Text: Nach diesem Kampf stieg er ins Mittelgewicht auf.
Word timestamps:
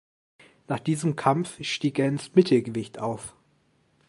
Nach 0.67 0.79
diesem 0.79 1.15
Kampf 1.15 1.63
stieg 1.63 1.99
er 1.99 2.07
ins 2.07 2.33
Mittelgewicht 2.33 2.97
auf. 2.97 3.35